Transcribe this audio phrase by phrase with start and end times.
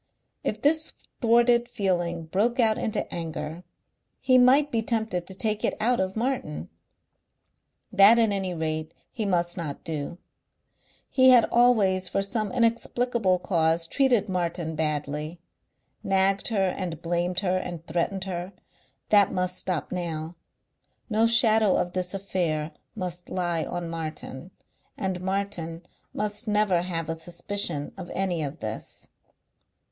[0.43, 3.63] If this thwarted feeling broke out into anger
[4.19, 6.69] he might be tempted to take it out of Martin.
[7.91, 10.17] That at any rate he must not do.
[11.07, 15.39] He had always for some inexplicable cause treated Martin badly.
[16.03, 18.53] Nagged her and blamed her and threatened her.
[19.09, 20.35] That must stop now.
[21.11, 24.49] No shadow of this affair must lie on Martin....
[24.97, 29.07] And Martin must never have a suspicion of any of this....